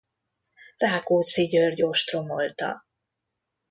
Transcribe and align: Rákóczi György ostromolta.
Rákóczi 0.77 1.47
György 1.47 1.81
ostromolta. 1.83 2.85